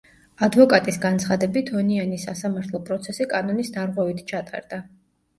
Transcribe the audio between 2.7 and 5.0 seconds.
პროცესი კანონის დარღვევით ჩატარდა.